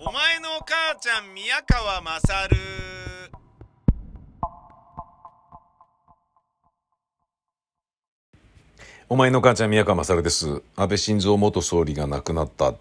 [0.00, 2.56] お前の母ちゃん宮川まさる
[9.08, 10.62] お前の母ちゃん宮川勝です。
[10.76, 12.74] 安倍晋三元総理が亡くなった、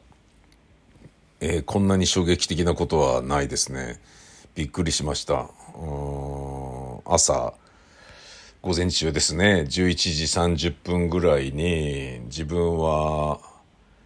[1.39, 3.99] えーこんなに衝撃的なことはないですね。
[4.54, 5.49] びっくりしました。
[7.05, 7.55] 朝
[8.61, 9.65] 午前中ですね。
[9.68, 13.40] 11時30分ぐらいに自分は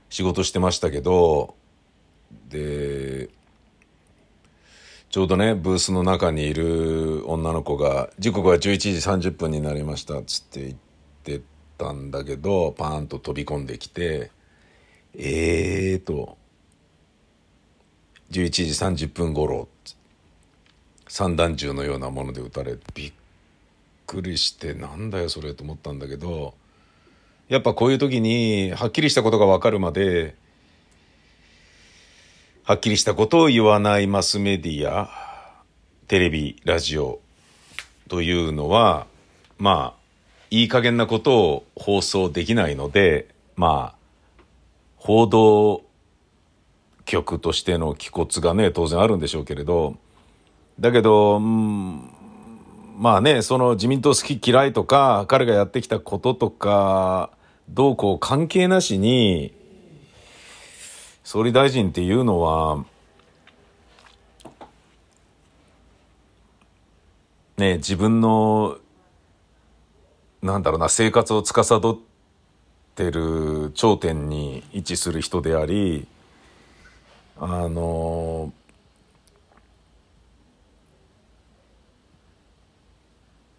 [0.09, 1.55] 仕事してましたけど
[2.51, 3.29] で
[5.09, 8.59] ちょうどねブースの中にいる女の子が「時刻は11
[9.19, 11.41] 時30分になりました」っつって言って
[11.77, 14.31] たんだけどパーンと飛び込んできて
[15.17, 16.37] 「えー」と
[18.31, 19.67] 「11時30分頃
[21.07, 23.13] 散弾銃のようなもので撃たれびっ
[24.07, 26.53] くりしてなんだよそれと思ったんだけど
[27.49, 30.35] やっぱこういう時にはっきりしたことが分かるまで
[32.63, 35.09] はっきりしたことを言わないマスメディア
[36.07, 37.19] テレビラジオ
[38.07, 39.07] というのは
[39.57, 40.01] まあ
[40.51, 45.83] いい加減なことを放送できないのでまあ報道
[47.05, 49.97] 局としての気骨がね当然あるんでしょうけれど
[50.79, 52.11] だけど、うん
[52.99, 57.31] まあねその自民党好き嫌いとか彼がやってきたこととか
[57.69, 59.55] どうこう関係なしに
[61.23, 62.83] 総理大臣っていうのは
[67.57, 68.77] ね自分の
[70.41, 71.97] なんだろうな生活を司っ
[72.95, 76.07] てる頂点に位置する人であり
[77.39, 78.51] あの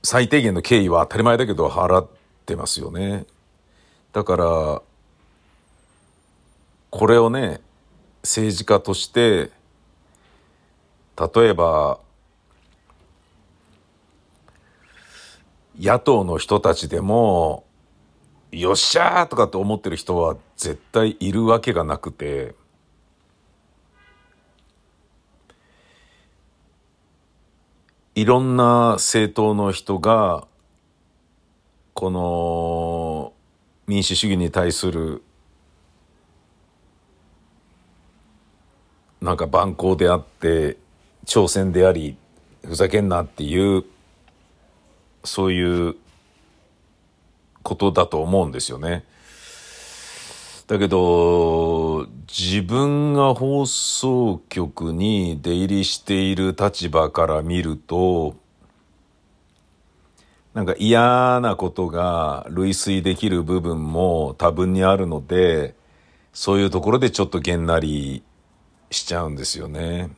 [0.03, 2.09] 最低限の敬意は当たり前だけど払っ
[2.45, 3.25] てますよね。
[4.13, 4.83] だから
[6.93, 7.63] これをね
[8.23, 9.51] 政治家として
[11.19, 11.99] 例えば
[15.81, 17.65] 野党の人たちでも
[18.51, 22.55] よっしゃーとかって思ってる人は絶対いるわけがなくて
[28.15, 30.47] いろんな政党の人が
[31.95, 33.33] この
[33.87, 35.23] 民主主義に対する
[39.23, 40.77] なんか蛮行であって
[41.27, 42.17] 挑戦であり
[42.65, 43.85] ふざけんなっていう
[45.23, 45.95] そういう
[47.63, 49.05] ことだと思うんですよね。
[50.67, 58.37] だけど自分が放送局に出入りしている立場から見ると
[60.55, 65.75] なんか嫌なことが類推できる部分も多分にあるので
[66.33, 68.23] そういうところでちょっとげんなり
[68.93, 70.11] しちゃうんですよね。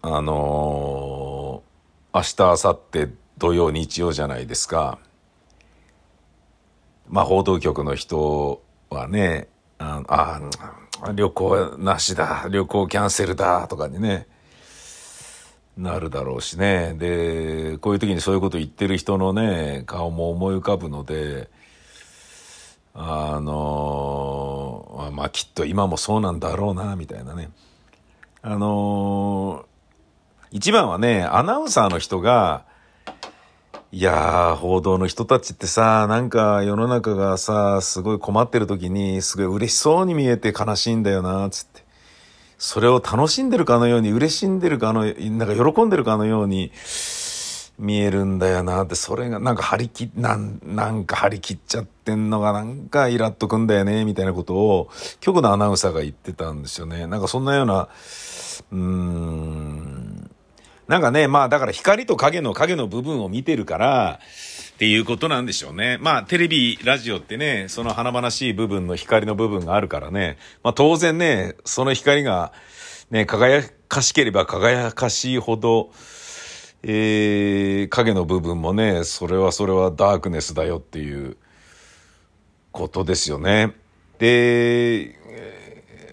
[0.00, 1.62] あの
[2.14, 4.98] 明日明後日土曜日曜じゃないですか。
[7.08, 9.48] まあ報道局の人はね
[9.78, 10.40] ああ
[11.12, 14.26] 旅行なしだ旅行キャンセルだとかにね
[15.76, 21.48] なるだろうしねでこういう時にそういうこと言ってる人のね顔も思い浮かぶので
[22.94, 24.27] あの
[25.12, 27.50] まあきっと今もそうなんだろうなみたいなね
[28.42, 29.64] あの
[30.50, 32.64] 一番はねアナウンサーの人が
[33.90, 41.84] いやー、報道の人たちってさ、なんか世の中がさ、すごい困ってる時に、すごい嬉しそうに見えて悲しいんだよな、つって。
[42.58, 46.70] それを楽しんでるかのように、嬉しんでるかの、なんか喜んでるかのように
[47.78, 54.90] 見えるんだよな、って、それがなんか張り切、なん、なんか張り切っちゃってんのがなんかイラっとくんだよね、みたいなことを、
[55.20, 57.06] 局のアナウンサーが言ってたんですよね。
[57.06, 57.88] なんかそんなような、
[58.72, 60.30] うーん、
[60.88, 64.20] なんかね、まあだから光と影の影の部分を見てるから、
[64.74, 65.98] っていうことなんでしょうね。
[66.00, 72.52] まあテレビ、ラジオってね、その華々しい部分の光の部分があるからね、まあ当然ね、その光が
[73.10, 75.90] ね、輝かしければ輝かしいほど、
[76.90, 81.36] えー、影の部分もね、それはそれはダークネスだよっていう
[82.72, 83.74] ことですよね。
[84.18, 85.14] で、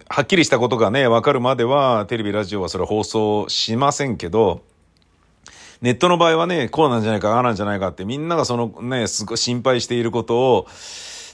[0.10, 4.64] はっきりしたことがね、わかるまでは、テレビ、ラジオはそれ放送しませんけど、
[5.82, 10.68] ネットの場合はね、こうなんじゃないか、ああなんじゃないかって、みんながそのね、すごい心配していることを、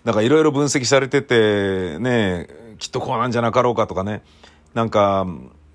[0.06, 2.48] なんかいろいろ分析されてて、ね、
[2.78, 4.22] きっとこうなんじゃなかろうかとかね、
[4.76, 5.26] なんか、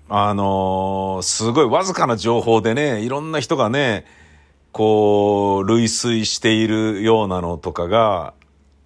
[0.09, 4.05] あのーすごいわずかな情報でね、いろんな人がね、
[4.71, 8.33] こう、類推しているようなのとかが、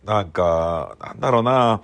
[0.06, 1.82] なんか、なんだろうな、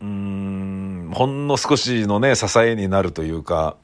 [0.00, 3.76] うん、ほんの少しのね、支えになるというか、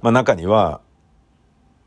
[0.00, 0.80] まあ中には、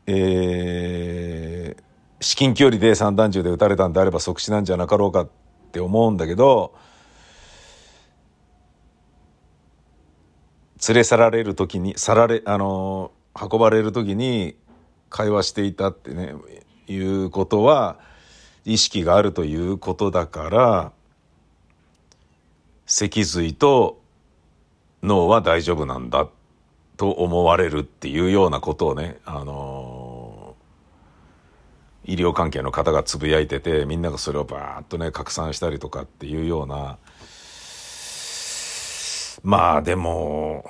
[0.06, 1.82] えー、
[2.20, 5.28] 至近距離で散弾銃で撃たれたんであれば即死なんじゃなかろうかっ
[5.72, 6.74] て思うんだけど、
[10.88, 14.56] 連れ去られる時に、去られ、あの、運ばれる時に
[15.08, 16.34] 会話していたってね、
[16.86, 17.98] いうことは、
[18.64, 20.92] 意識があるということだから、
[22.86, 24.02] 脊髄と
[25.02, 26.28] 脳は大丈夫なんだ
[26.96, 30.54] と思われるっていうようなことをね、あの、
[32.04, 36.98] 医療関係の方がつぶやいてて、みんながそれをバーッとね、拡散したりとかっていうような、
[39.44, 40.64] まあでも、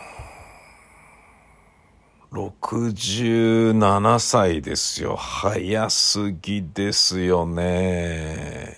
[2.32, 5.14] 67歳ですよ。
[5.14, 8.76] 早すぎですよね。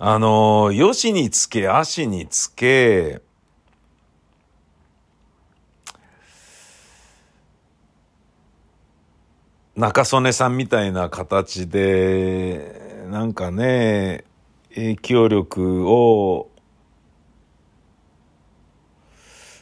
[0.00, 3.22] あの、よしにつけ、足につけ、
[9.76, 14.24] 中曽根さんみたいな形で、なんかね、
[14.74, 16.50] 影響力を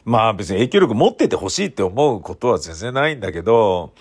[0.05, 3.93] まあ別に影響力持っててほしいって思うことは全然ないんだけど、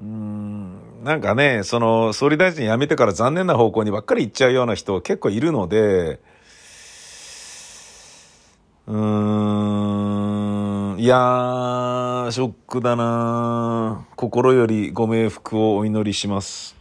[0.00, 6.20] うん、なんかね、その総理大臣辞めてから残念な方向にばっかり行っちゃうような人結構いるので、
[8.86, 8.94] うー
[10.96, 16.73] ん、いやー、ショックだな心よりご冥福をお祈りします。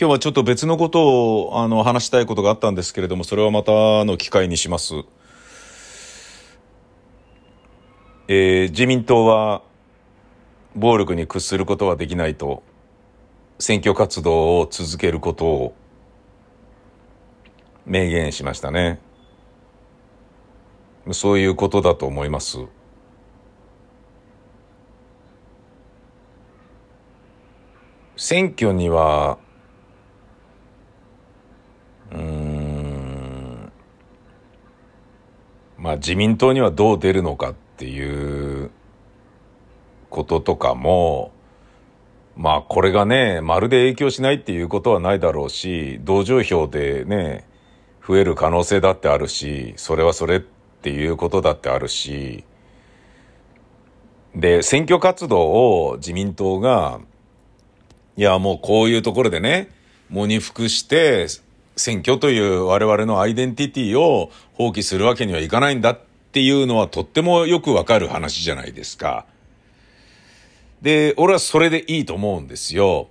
[0.00, 3.72] 今日はちょっと別のことをあの話したいことがあったんですけれども、それはまた
[4.04, 4.94] の機会にします。
[8.28, 9.60] えー、自民党は
[10.76, 12.62] 暴力に屈することはできないと、
[13.58, 15.74] 選挙活動を続けることを
[17.84, 19.00] 明言しましたね。
[21.10, 22.58] そういうことだと思います。
[28.16, 29.38] 選挙には
[32.12, 33.72] うん、
[35.76, 38.70] まあ自民党にはどう出るのかっていう
[40.10, 41.32] こととかも、
[42.36, 47.46] まあこれがね、まるで影響しないっていうことはないだろうし、同情票でね、
[48.06, 52.44] 増える可能性だってあるし、それはそれっていうことだってあるし、
[54.34, 57.00] で、選挙活動を自民党が、
[58.16, 59.70] いやもうこういうところでね、
[60.10, 61.26] 喪に服して、
[61.78, 66.00] 選挙という我々のアイデンティティを放棄するわけにはいかないんだっ
[66.32, 69.24] ていうのはとってもよくわかる話じゃないですか。
[70.82, 73.08] で、俺はそれでいいと思うんですよ。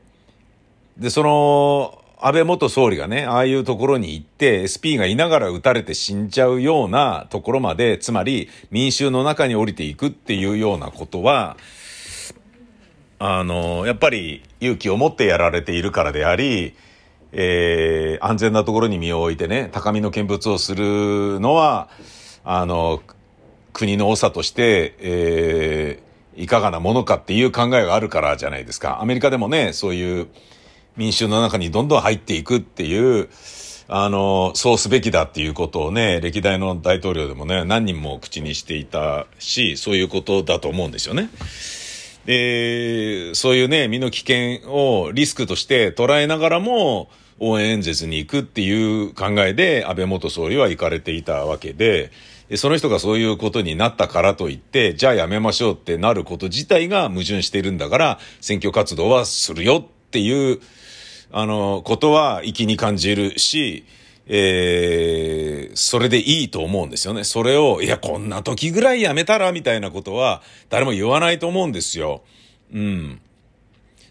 [0.98, 11.58] で、その、安倍元総理がね、ああいうところに行って SP がいながら撃たれて死んじゃうようなところまで、つまり民衆の中に降りていくっていうようなことは、
[13.20, 16.76] あの、やっぱり勇気を持ってやられているからであり、
[17.40, 21.88] えー、安全なところに身を置いてね、高みの見物をするのは、
[22.44, 23.00] あの、
[23.74, 29.02] 国の長として、えー、いかがなものかっていう考えがあるからじゃないですか。
[29.02, 30.28] アメリカでもね、そういう
[30.96, 33.30] 民衆の中にどんどん入っていくっていう、
[33.88, 41.30] あの、そうすべきだっていうことをね、歴代の大統領でもね、何人も口にしていたし、そういうことだと思うんですよね。
[42.26, 52.12] で、そういうね、身の危険をリスクとして捉えながらも、応援演説に行くっていう考えで安倍元総理は行かれていたわけで、
[52.56, 60.62] その人がそういうことになったからといって、じゃあやめましょうってなること自体が矛盾しているんだから、選挙活動はするよっていう、
[61.32, 63.86] あの、ことは粋に感じるし、
[64.28, 67.26] えー、それでいいと思うんですよね。
[67.26, 72.24] それを、いや、こんな時ぐらいやめたら、みたいなことは、誰も言わないと思うんですよ。
[72.74, 73.22] うん。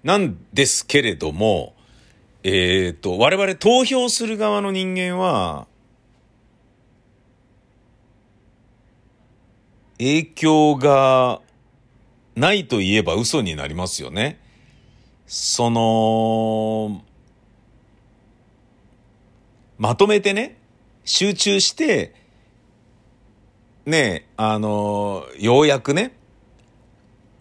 [0.05, 1.75] なんですけれども、
[2.49, 5.67] えっ、と、我々投票する側の人間は、
[9.99, 11.41] 影響が
[12.37, 14.39] ないと言えば嘘になりますよね。
[15.27, 17.03] その、
[19.77, 20.57] まとめてね、
[21.05, 22.15] 集中して、
[23.87, 26.17] ねあの、ようやくね、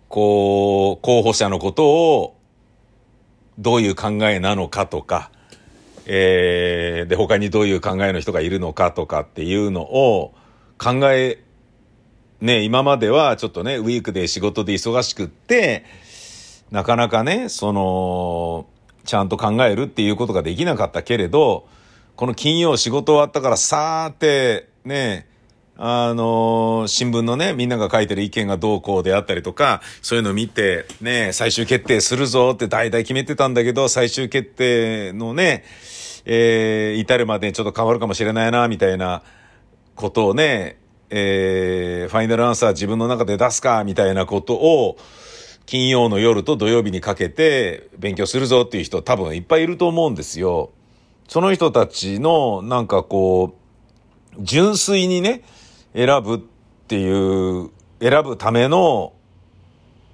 [0.10, 2.35] こう、候補者のことを、
[3.58, 5.32] どういう考えなのかとか、
[6.06, 10.34] えー、で、他にどういう考えの人がいるのかとかっていうのを
[10.78, 11.42] 考え、
[12.42, 15.86] ね、今まではちょっとね、ウィークで仕事で忙しくって、
[16.72, 18.68] なかなかね、その、
[19.04, 21.68] ちゃんと考えるっていうことができなかったけれど、
[22.16, 25.28] この金曜仕事終わったからさーってね、
[25.77, 35.65] あの、新聞のね、みんなが書いてる意見がどうこうであったりとか、そういうのを見て、ね、最終決定するぞって大体決めてたんだけど、最終決定のね、
[36.24, 39.22] えー、至るまでちょっと変わるかもしれないな、みたいな
[39.96, 40.77] ことをね、
[41.10, 44.98] えー、ファイナルアンサー自分の中で出すか、みたいなことを、
[45.65, 50.70] 金曜の夜と土曜日にかけて勉強するぞっていう人多分いっぱいいると思うんですよ。
[51.27, 53.55] その人たちのなんかこ
[54.38, 55.44] う、純粋にね、
[55.96, 56.40] 選ぶっ
[56.88, 57.72] ていう、
[58.02, 59.14] 選ぶための、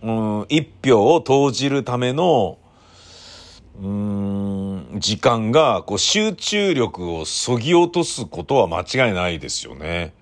[0.04, 2.60] うん、一票を投じるための、
[3.82, 10.14] うん、時間が、こう、集中力をそぎ落とすことは間違いないですよね。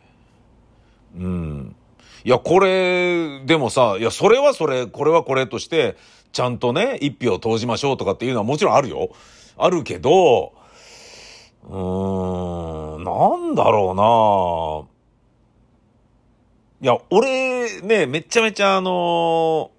[1.17, 1.75] うん。
[2.23, 5.97] いや、これ、でもさ、いや、それはそれ、これはこれとして、
[6.31, 9.09] ちゃんとね、一票投じましょうとかっていうのはもちろんあるよ。
[9.57, 10.53] あるけど、
[11.67, 14.98] うーん、なんだろうな
[16.81, 19.71] いや、俺ね、めちゃめちゃあの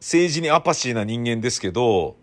[0.00, 2.16] 政治にアパシーな人間ですけど、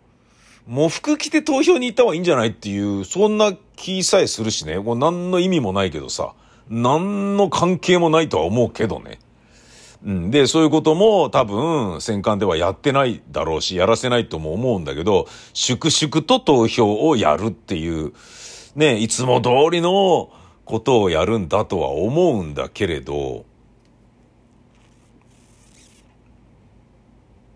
[0.66, 4.76] 喪服着て投票に行った方がいいんじゃないっていう、そんな気さえするしね。
[4.78, 6.34] これ何の意味もないけどさ。
[6.68, 9.20] 何の関係もないとは思うけどね。
[10.04, 10.30] うん。
[10.32, 18.12] で、そういうことも多分戦艦ではやってないだろうし、やらせないとも思うんだけど、粛々と投票をやるっていう、
[18.74, 20.30] ね、いつも通りの
[20.64, 23.44] ことをやるんだとは思うんだけれど、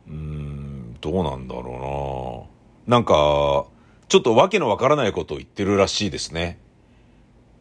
[0.08, 2.48] うん、どうなんだろ
[2.88, 2.96] うな。
[2.96, 3.66] なんか、
[4.08, 6.58] ちょっとわけのわからないことを言ってるらしいですね。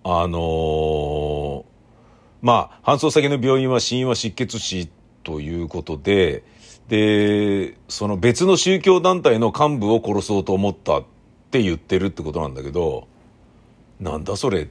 [0.04, 1.64] あのー、
[2.42, 4.90] まあ、搬送先の病院は死因は失血死
[5.24, 6.44] ということで、
[6.88, 11.04] で、その別の宗教団体の幹部を殺そうと思ったっ
[11.50, 13.08] て言ってるってことなんだけど、
[14.00, 14.68] なんだそれっ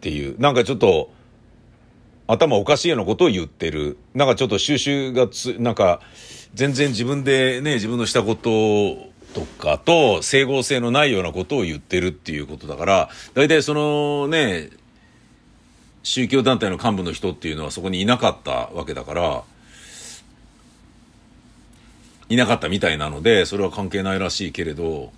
[0.00, 1.10] ていう、なんかちょっと、
[2.32, 3.98] 頭おかしいようなことを言ってる。
[4.14, 6.00] なんかちょっと収集がつ、なんか、
[6.54, 14.70] 全然自分でね、自分のしたこととかと整合性のないようなことを言ってるっていうことだから、大体そのね、
[16.02, 19.44] 宗教団体の幹部の人っていうのはそこにいなかったわけだから、
[22.28, 25.12] いなかったみたいなので、それは関係ないらしいけれど、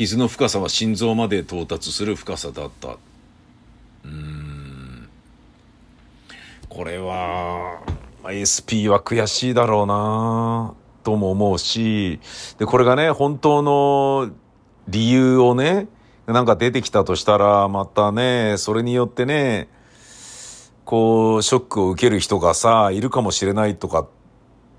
[0.00, 2.96] 傷の深さは心臓まで到達する深さだった。
[4.04, 5.08] うん。
[6.80, 7.82] これは、
[8.24, 10.72] SP は悔しいだろうな
[11.02, 12.20] とも思うし、
[12.56, 14.30] で、これがね、本当の
[14.88, 15.88] 理由をね、
[16.26, 19.68] なんか出てきたとしたら、またね、それによってね、
[20.86, 24.08] こう、ショックを受ける人がさ、いるかもしれないとかっ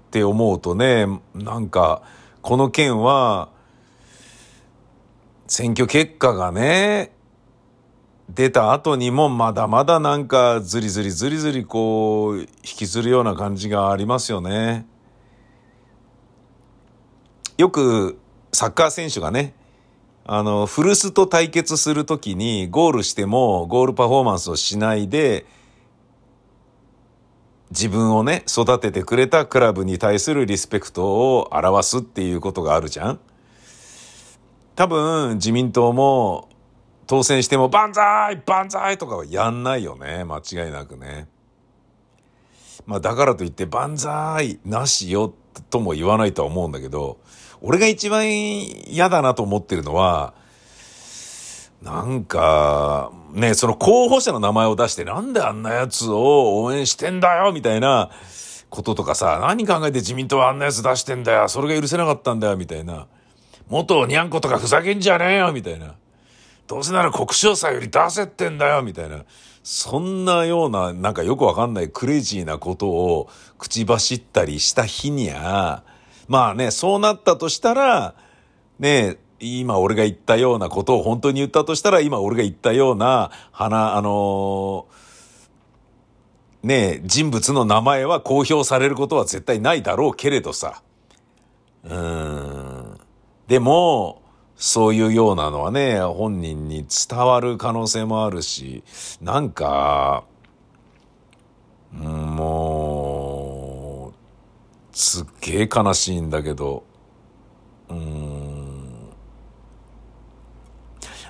[0.10, 1.05] て思うとね、
[1.36, 2.01] なんか、
[2.41, 3.50] この件は、
[5.46, 7.12] 選挙結果がね、
[8.34, 14.86] 出た後にもまだまだなんかずりずりずりずりこう引きずるような感じがありますよね。
[17.58, 18.20] よく
[18.54, 19.54] サッカー選手がね、
[20.26, 25.46] あの、古巣と対決するときにゴールしてもゴールパフォーマンスをしないで、
[27.72, 31.06] 自分をね、育ててくれたクラブに対するリスペクト
[31.38, 33.20] を表すっていうことがあるじゃん
[34.76, 36.50] 多分自民党も
[37.12, 40.24] 当選しても万歳万歳とかはやんないよね。
[40.24, 41.27] 間違いなくね。
[42.86, 45.34] まあだからといって万歳なしよ
[45.70, 47.20] とも言わないとは思うんだけど、
[47.60, 50.34] 俺が一番嫌だなと思ってるのは、
[51.82, 58.10] なんか、ね、その候補者の名前を出してなんであんなやつを応援してんだよみたいな
[58.70, 63.08] こととかさ、何考えて自民党はあんなやつ出してんだよそれが許せなかったんだよみたいな。
[63.68, 65.96] 元にゃんことかふざけんじゃねえよみたいな。
[66.72, 69.25] どうせなら国生祭より出せってんだよみたいな。
[69.62, 75.84] そんなような、なんかよくわかんないクレイジーなことを口走ったりした日にゃ、
[76.30, 78.16] まあね、そうなったとしたら、
[78.80, 90.82] ね、今俺が言ったようなことを本当に言ったとしたら、今俺が言ったような、花、あのー、ね人物の名前は公表されることは絶対ないだろうけれどさ。
[91.84, 92.98] うん。
[93.50, 94.21] でも、
[94.62, 98.84] そういうようなのはね、本人に伝わる可能性もあるし、
[99.20, 100.24] なんか、
[101.91, 104.15] もう、
[104.96, 106.84] すっげえ悲しいんだけど、
[107.89, 109.10] うん。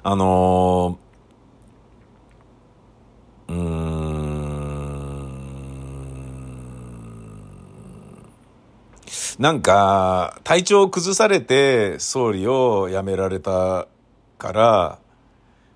[0.03, 0.99] あの、
[9.41, 13.87] なんか、体調を崩されて総理を辞められた
[14.37, 14.99] から、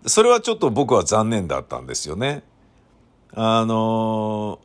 [0.06, 2.44] それはちょっと僕は残念だったんですよね。
[3.34, 4.60] あの、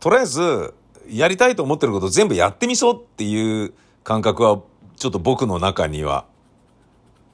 [0.00, 0.72] とりあえず、
[1.06, 4.62] やりたいと思ってること全部やってみそうっていう感覚は、
[4.96, 6.24] ちょっと僕の中には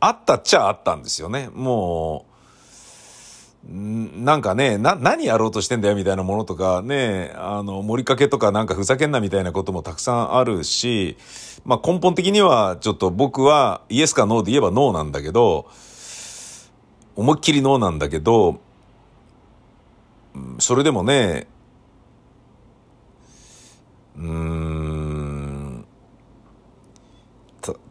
[0.01, 1.51] あったっちゃあったんですよね。
[1.55, 2.30] もう、
[3.63, 11.19] なんかね、な、何やろうとしてんだよみたいなものとかね、あの、盛りかけとかなんかふざけんなみたいなこともたくさんあるし、
[11.65, 15.69] まあ根本的にはちょっと僕はイエスかノーで言えばノーなんだけど、
[17.17, 18.61] 思いっきりノーなんだけど、
[20.59, 21.47] それでもね、
[24.17, 25.85] うーん、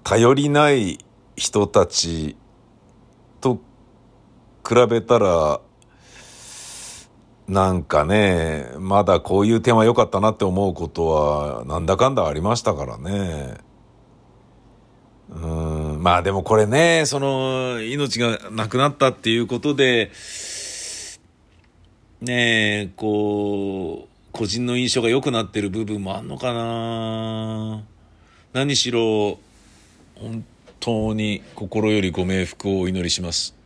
[0.04, 0.98] 頼りない
[1.36, 2.36] 人たち
[4.70, 5.62] 比べたら、
[7.48, 13.56] なんかね、まだこういう点は良かったなって思うことは、なんだかんだありましたからね。
[15.32, 15.48] う
[15.98, 20.12] ん、まあでもこれね、その、命がなくなったっていうことで、
[22.22, 27.84] ねえ、こう、個人の印象が良くなってる部分もあんのかな
[28.54, 29.40] 何しろ、
[30.16, 30.46] 本
[30.80, 33.59] 当に心よりご冥福をお祈りします。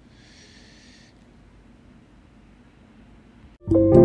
[3.71, 4.02] you